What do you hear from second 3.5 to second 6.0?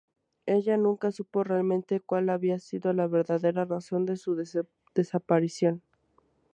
razón de su desaparición.